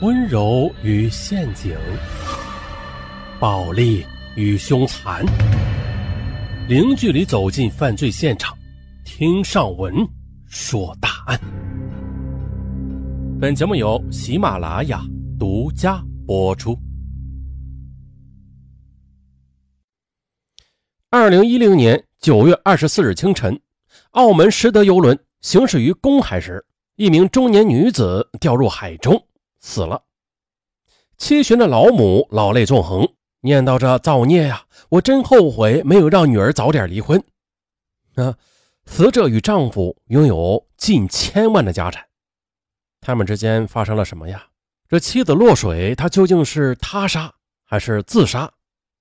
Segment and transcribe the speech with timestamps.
[0.00, 1.76] 温柔与陷阱，
[3.40, 5.26] 暴力与凶残，
[6.68, 8.56] 零距离走进犯罪现场，
[9.04, 9.92] 听上文
[10.46, 11.40] 说大案。
[13.40, 15.02] 本节目由喜马拉雅
[15.36, 16.78] 独家播出。
[21.10, 23.60] 二零一零年九月二十四日清晨，
[24.12, 29.20] 澳门实德游轮行驶于公海时，一名中年女子掉入海中。
[29.60, 30.04] 死了，
[31.16, 34.66] 七旬的老母老泪纵横，念叨着造孽呀！
[34.90, 37.22] 我真后悔没有让女儿早点离婚。
[38.14, 38.36] 啊，
[38.86, 42.08] 死者与丈夫拥有近千万的家产，
[43.00, 44.48] 他们之间发生了什么呀？
[44.88, 48.50] 这妻子落水，他究竟是他杀还是自杀，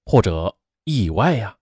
[0.06, 1.56] 或者意外呀？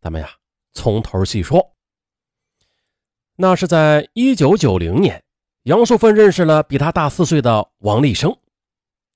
[0.00, 0.30] 咱们呀，
[0.72, 1.74] 从头细说。
[3.36, 5.22] 那是在一九九零年。
[5.64, 8.36] 杨素芬认识了比她大四岁的王立生，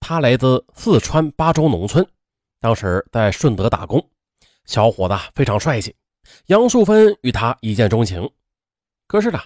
[0.01, 2.07] 他来自四川巴州农村，
[2.59, 4.03] 当时在顺德打工。
[4.65, 5.95] 小伙子非常帅气，
[6.47, 8.31] 杨素芬与他一见钟情。
[9.07, 9.39] 可是呢，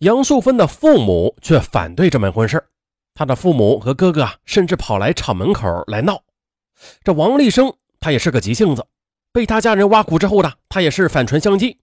[0.00, 2.62] 杨素芬的父母却反对这门婚事
[3.14, 6.22] 他的父母和哥哥，甚至跑来厂门口来闹。
[7.02, 8.86] 这王立生他也是个急性子，
[9.32, 11.78] 被他家人挖苦之后呢，他也是反唇相讥：“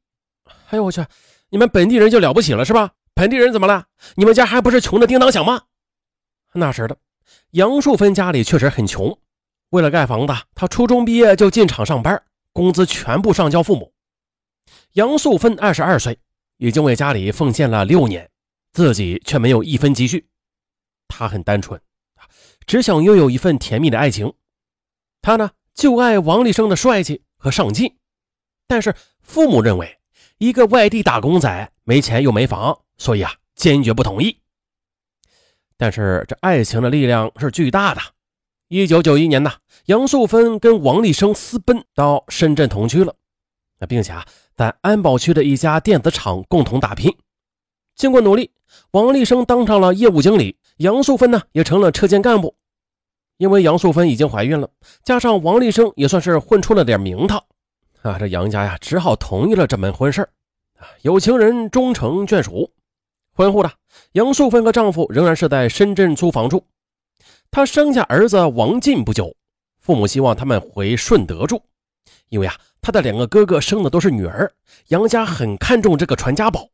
[0.70, 1.04] 哎呦我去，
[1.50, 3.88] 你们本地人就了不起了是吧？”本地人怎么了？
[4.14, 5.64] 你们家还不是穷的叮当响吗？
[6.54, 6.96] 那时的
[7.50, 9.20] 杨树芬家里确实很穷，
[9.72, 13.92] 为了盖房子，她初中毕业就进厂上班，工资全部上交父母。
[14.94, 16.20] 杨素芬二十二岁，
[16.58, 18.30] 已经为家里奉献了六年，
[18.72, 20.30] 自己却没有一分积蓄。
[21.08, 21.82] 她很单纯，
[22.68, 24.32] 只想拥有一份甜蜜的爱情。
[25.24, 27.98] 她呢，就爱王立生的帅气和上进，
[28.68, 28.94] 但是
[29.24, 29.98] 父母认为，
[30.38, 32.84] 一个外地打工仔没钱又没房。
[32.98, 34.38] 所以啊，坚决不同意。
[35.78, 38.02] 但是这爱情的力量是巨大的。
[38.68, 39.52] 一九九一年呢，
[39.86, 43.16] 杨素芬跟王立生私奔到深圳同居了，
[43.80, 44.26] 那并且啊，
[44.56, 47.16] 在安保区的一家电子厂共同打拼。
[47.96, 48.52] 经过努力，
[48.92, 52.56] 王立生当上了业务经理，杨素芬呢也成了车间干部。
[53.38, 54.70] 因为杨素芬已经怀孕了，
[55.04, 57.42] 加上王立生也算是混出了点名堂
[58.02, 60.24] 啊，这杨家呀只好同意了这门婚事
[60.78, 62.72] 啊有情人终成眷属。
[63.38, 63.72] 婚后的
[64.14, 66.66] 杨素芬和丈夫仍然是在深圳租房住。
[67.52, 69.36] 她生下儿子王进不久，
[69.80, 71.62] 父母希望他们回顺德住，
[72.30, 74.52] 因为啊，她的两个哥哥生的都是女儿，
[74.88, 76.68] 杨家很看重这个传家宝。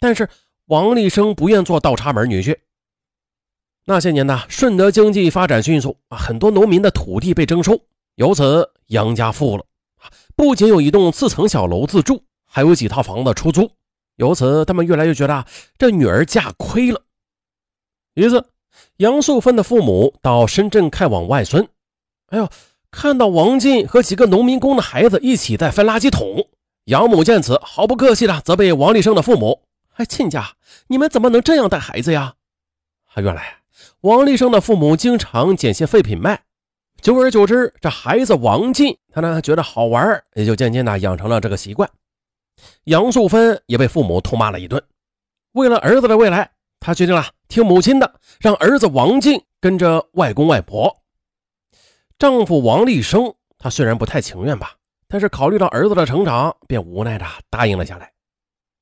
[0.00, 0.28] 但是
[0.64, 2.58] 王立生不愿做倒插门女婿。
[3.84, 7.80] 那些年呢，顺德经济发展迅速，很多农民的土地被征收，
[8.16, 9.64] 由此杨家富了
[10.34, 13.70] 不仅有一栋四层小楼自住，还有几套房子出租。
[14.16, 15.44] 由此，他们越来越觉得
[15.78, 17.02] 这女儿嫁亏了。
[18.14, 18.46] 一次，
[18.96, 21.68] 杨素芬的父母到深圳看望外孙，
[22.28, 22.48] 哎呦，
[22.90, 26.48] 看到王进和几个农民工的孩子一起在翻垃圾桶，
[26.84, 29.62] 杨母见此毫不客气的责备王立生的父母
[29.96, 30.52] ：“哎，亲家，
[30.88, 32.34] 你们怎么能这样带孩子呀？”
[33.12, 33.58] 啊原来，
[34.00, 36.42] 王立生的父母经常捡些废品卖，
[37.02, 41.90] 久而久之，这孩子王进他呢觉得好玩，也就渐渐的养成了这个习惯。
[42.84, 44.82] 杨素芬也被父母痛骂了一顿。
[45.52, 46.50] 为了儿子的未来，
[46.80, 50.94] 她决定了听母亲的，让儿子王进跟着外公外婆。
[52.18, 54.74] 丈夫王立生，他虽然不太情愿吧，
[55.06, 58.10] 但是考虑到儿子的成长，便无奈的答应了下来。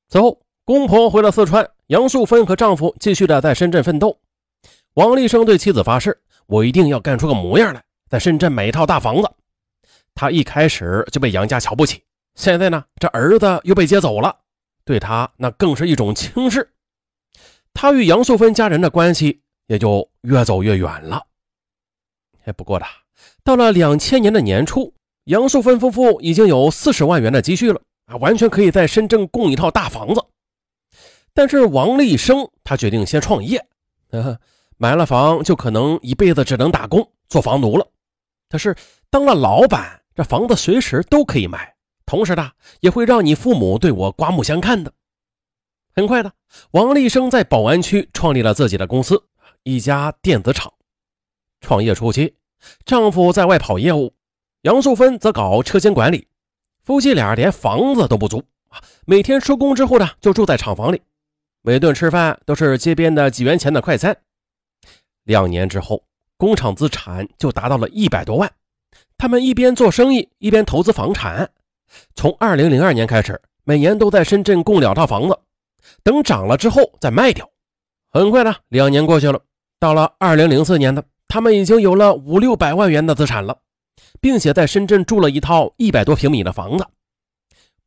[0.07, 4.17] 此后，公婆回了四川，杨素芬和丈夫继续的在深圳奋斗。
[4.93, 9.29] 王立生对妻子发誓：“我一定要干出个模样来，在深圳买一套大房子。”
[10.15, 12.01] 他一开始就被杨家瞧不起。
[12.35, 14.37] 现在呢，这儿子又被接走了，
[14.83, 16.69] 对他那更是一种轻视。
[17.73, 21.25] 他与杨素芬家人的关系也就越走越远了。
[22.45, 22.85] 哎，不过的，
[23.43, 24.93] 到了两千年的年初，
[25.25, 30.23] 杨素芬夫妇已经有四十万元的积蓄了啊，完全可以在深圳供一套大房子。
[31.33, 33.65] 但是王立生他决定先创业，
[34.77, 37.87] 买了房就可能一辈子只能打工做房奴了。
[38.49, 38.75] 可是
[39.09, 41.74] 当了老板，这房子随时都可以买。
[42.05, 44.93] 同时呢，也会让你父母对我刮目相看的。
[45.95, 46.33] 很快的，
[46.71, 49.23] 王立生在宝安区创立了自己的公司，
[49.63, 50.73] 一家电子厂。
[51.61, 52.35] 创业初期，
[52.85, 54.13] 丈夫在外跑业务，
[54.61, 56.27] 杨素芬则搞车间管理。
[56.83, 61.01] 夫妻俩连房子都不租啊，每天收工之后呢，就住在厂房里，
[61.61, 64.15] 每顿吃饭都是街边的几元钱的快餐。
[65.23, 66.03] 两年之后，
[66.37, 68.51] 工厂资产就达到了一百多万。
[69.17, 71.49] 他们一边做生意，一边投资房产。
[72.15, 75.37] 从二零零二年开始，每年都在深圳供两套房子，
[76.03, 77.49] 等涨了之后再卖掉。
[78.09, 79.39] 很快呢，两年过去了，
[79.79, 83.57] 到了二零零四年的，他们已经有了五六百万元的资产了，
[84.21, 86.85] 并且在深圳住了一套一百多平米的房子。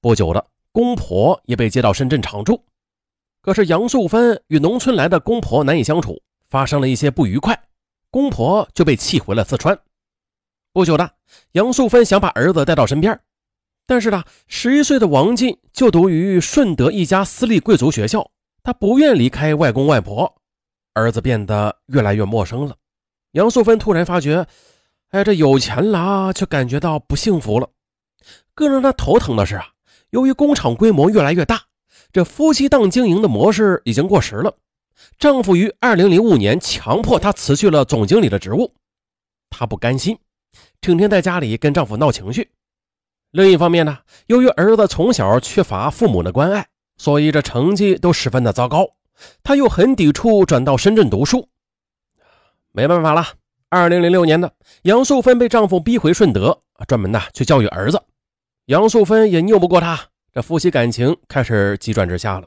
[0.00, 2.62] 不久的，公婆也被接到深圳常住。
[3.40, 6.20] 可是杨素芬与农村来的公婆难以相处，
[6.50, 7.58] 发生了一些不愉快，
[8.10, 9.78] 公婆就被气回了四川。
[10.72, 11.10] 不久的，
[11.52, 13.18] 杨素芬想把儿子带到身边，
[13.88, 18.30] 但是呢，十一岁的王进就读于顺德一家私立贵族学校，
[18.62, 20.30] 他不愿离开外公外婆，
[20.92, 22.76] 儿子变得越来越陌生了。
[23.32, 24.46] 杨素芬突然发觉，
[25.08, 27.70] 哎，这有钱了，却感觉到不幸福了。
[28.54, 29.68] 更让他头疼的是啊，
[30.10, 31.62] 由于工厂规模越来越大。
[32.12, 34.54] 这夫妻档经营的模式已经过时了。
[35.18, 38.74] 丈夫于二零零五年强迫她辞去了总经理的职务，
[39.48, 40.18] 她不甘心，
[40.78, 42.50] 整天在家里跟丈夫闹情绪。
[43.30, 46.66] 另一方面呢，由于儿子从小缺乏父母的关爱，
[46.96, 48.88] 所以这成绩都十分的糟糕。
[49.42, 51.48] 她又很抵触转到深圳读书。
[52.72, 53.26] 没办法了，
[53.68, 58.02] 二零零六年的杨素芬被丈夫逼回顺德，专门呢去教育儿子。
[58.66, 60.08] 杨素芬也拗不过他。
[60.32, 62.46] 这夫妻感情开始急转直下了。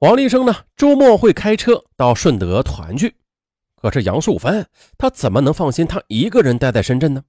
[0.00, 3.16] 王立生呢，周末会开车到顺德团聚，
[3.80, 4.66] 可是杨素芬
[4.98, 7.22] 她怎么能放心他一个人待在深圳呢？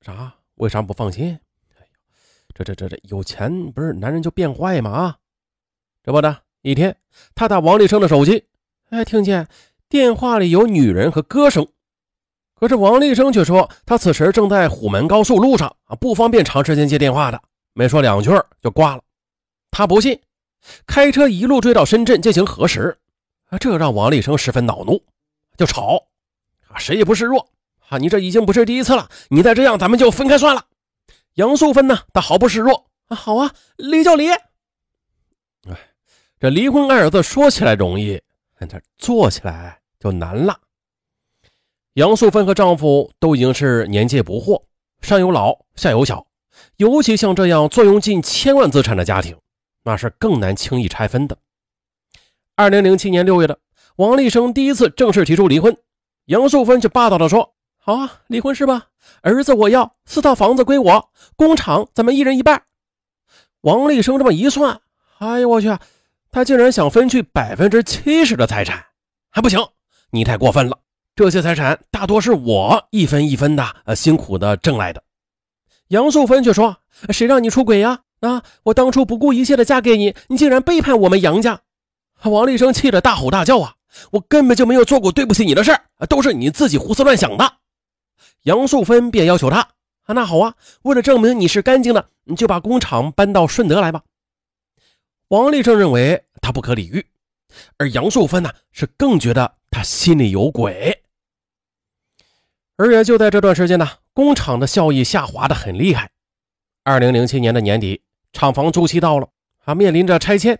[0.00, 0.34] 啥？
[0.56, 1.38] 为啥不放心？
[1.78, 1.86] 哎呦，
[2.54, 4.90] 这这这这有钱不是男人就变坏吗？
[4.90, 5.18] 啊，
[6.02, 6.96] 这不的一天，
[7.34, 8.44] 他打王立生的手机，
[8.90, 9.48] 哎，听见
[9.88, 11.66] 电话里有女人和歌声，
[12.54, 17.40] 可是王立生却说他此时正在虎门高速路上啊，不方便长时间接电话的。
[17.74, 18.30] 没说两句
[18.62, 19.02] 就挂了，
[19.70, 20.18] 他不信，
[20.86, 22.96] 开车一路追到深圳进行核实，
[23.50, 25.02] 啊，这让王立生十分恼怒，
[25.58, 26.02] 就吵，
[26.68, 27.46] 啊，谁也不示弱，
[27.88, 30.64] 啊，你这已经不是第一次了，你再这样，咱们就分开算了。
[31.34, 34.30] 杨素芬呢，她毫不示弱，啊，好啊，离就离。
[34.30, 34.40] 哎，
[36.40, 38.20] 这离婚二字说起来容易，
[38.58, 40.58] 但这做起来就难了。
[41.94, 44.62] 杨素芬和丈夫都已经是年届不惑，
[45.00, 46.26] 上有老，下有小。
[46.76, 49.36] 尤其像这样坐拥近千万资产的家庭，
[49.84, 51.36] 那是更难轻易拆分的。
[52.54, 53.58] 二零零七年六月的，
[53.96, 55.76] 王立生第一次正式提出离婚，
[56.26, 57.54] 杨素芬却霸道的说
[57.86, 58.86] ：“好啊，离婚是吧？
[59.22, 62.64] 儿子我要，四套房子归我，工厂咱们一人一半。”
[63.62, 64.80] 王立生这么一算，
[65.18, 65.72] 哎呦我去，
[66.32, 68.86] 他竟然想分去百分之七十的财产，
[69.30, 69.64] 还不行，
[70.10, 70.76] 你太过分了！
[71.14, 75.00] 这些财产大多是我一分一分的呃辛苦的挣来的。
[75.86, 76.78] 杨素芬却说
[77.14, 78.00] ：“谁让你出轨呀？
[78.18, 81.60] 啊，我当初不顾一切的嫁给你，你竟然背叛我们杨家！”
[82.24, 83.74] 王立生气得大吼大叫：“啊，
[84.10, 87.55] 我根本就没有做过对不起你的事儿，都是你自己胡思乱想的！”
[88.46, 89.60] 杨素芬便要求他
[90.06, 94.02] ：“啊，那好啊，为了证明你是干净的，你就把工厂搬到顺德来吧。”
[95.28, 97.04] 王立正认为他不可理喻，
[97.76, 101.02] 而杨素芬呢，是更觉得他心里有鬼。
[102.76, 103.88] 而也就在这段时间呢。
[104.12, 106.10] 工厂的效益下滑的很厉害。
[106.84, 108.00] 二零零七年的年底，
[108.32, 109.28] 厂房租期到了，
[109.66, 110.58] 啊，面临着拆迁，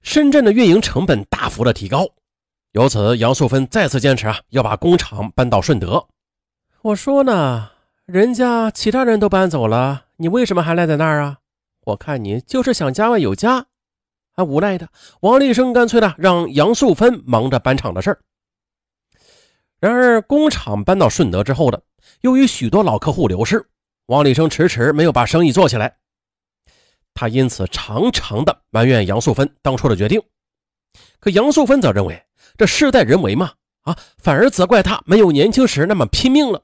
[0.00, 2.08] 深圳的运营成本大幅的提高。
[2.70, 6.06] 由此，杨素芬再次坚持啊，要把工厂搬到顺德。
[6.82, 7.70] 我说呢，
[8.06, 11.38] 人家其他人都搬走了，你为什么还赖在那儿啊？
[11.84, 13.66] 我看你就是想家外有家。
[14.32, 14.88] 啊，无奈的
[15.20, 18.18] 王立生干脆的让杨素芬忙着搬厂的事儿。
[19.78, 21.80] 然而，工厂搬到顺德之后的。
[22.22, 23.64] 由于许多老客户流失，
[24.06, 25.98] 王立生迟迟没有把生意做起来，
[27.14, 30.20] 他因此常常的埋怨杨素芬当初的决定。
[31.20, 32.20] 可杨素芬则认为
[32.58, 36.60] 这事在人为嘛，啊，反而责怪他没有年轻时那么拼命了。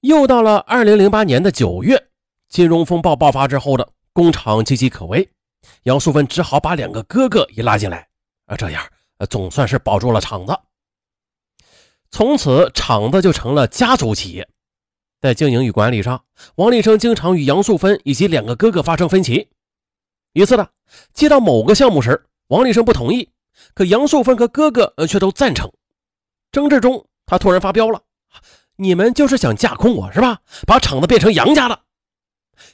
[0.00, 2.08] 又到了二零零八年的九月，
[2.48, 5.28] 金融风暴爆发之后的工厂岌岌可危，
[5.84, 8.06] 杨素芬只好把两个哥哥也拉进来，
[8.46, 8.82] 啊，这样
[9.30, 10.56] 总算是保住了厂子。
[12.10, 14.48] 从此，厂子就成了家族企业。
[15.20, 16.22] 在经营与管理上，
[16.54, 19.48] 王立生经常与杨素芬以及两个哥哥发生分歧。
[20.34, 20.68] 一次呢，
[21.12, 23.30] 接到某个项目时，王立生不同意，
[23.74, 25.72] 可杨素芬和哥哥却都赞成。
[26.52, 28.00] 争执中，他突然发飙了
[28.76, 30.40] ：“你们就是想架空我是吧？
[30.66, 31.80] 把厂子变成杨家的。”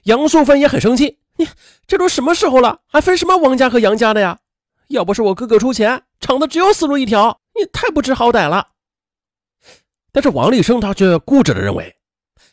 [0.05, 1.49] 杨素芬也很生气：“你
[1.87, 4.39] 这都什么时候了，还分什么王家和杨家的呀？
[4.89, 7.41] 要不是我哥哥出钱，厂子只有死路一条。
[7.59, 8.69] 你太不知好歹了。”
[10.13, 11.97] 但是王立生他却固执的认为，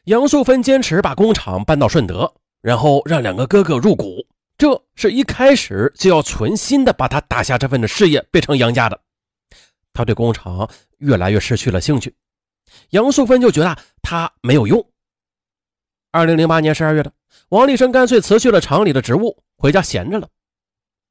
[0.05, 4.25] 杨素芬坚持把工厂搬到顺德，然后让两个哥哥入股，
[4.57, 8.99] 这是一开始就要存心的把他打下这份的事业变成杨家的。
[9.93, 12.15] 他对工厂越来越失去了兴趣，
[12.89, 14.85] 杨素芬就觉得他没有用。
[16.11, 17.11] 二零零八年十二月的，
[17.49, 20.27] 王立生干脆辞去了厂里的职务，回家闲着了。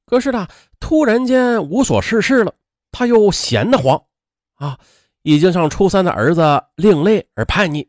[0.06, 0.48] 可是呢
[0.80, 2.54] 突然间无所事事了，
[2.90, 4.02] 他又闲得慌。
[4.54, 4.78] 啊，
[5.22, 7.88] 已经上初三的儿子另类而叛逆，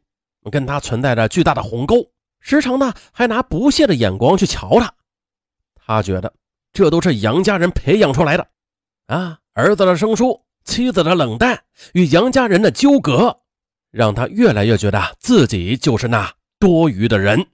[0.52, 4.94] 跟他存在着巨大的鸿沟，时常呢还拿不屑的眼光去瞧他。
[5.76, 6.32] 他觉得
[6.72, 8.48] 这都是杨家人培养出来的，
[9.08, 13.40] 啊，儿子的生疏，妻子的冷淡，与杨家人的纠葛，
[13.91, 17.48] 让他越来越觉得自己就是那多余的人。